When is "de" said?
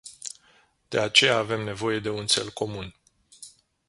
0.89-0.99, 1.99-2.09